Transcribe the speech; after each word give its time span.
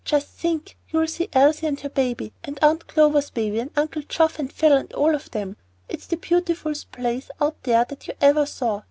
"Just 0.03 0.29
think, 0.29 0.77
you'll 0.89 1.05
see 1.05 1.29
Elsie 1.31 1.67
and 1.67 1.79
her 1.81 1.89
baby, 1.89 2.33
and 2.43 2.57
Aunt 2.63 2.87
Clover's 2.87 3.29
baby, 3.29 3.59
and 3.59 3.69
Uncle 3.77 4.01
Geoff 4.01 4.39
and 4.39 4.51
Phil, 4.51 4.73
and 4.73 4.91
all 4.93 5.13
of 5.13 5.29
them. 5.29 5.57
It's 5.89 6.07
the 6.07 6.17
beautifulest 6.17 6.91
place 6.91 7.29
out 7.39 7.61
there 7.61 7.85
that 7.85 8.07
you 8.07 8.15
ever 8.19 8.47
saw. 8.47 8.79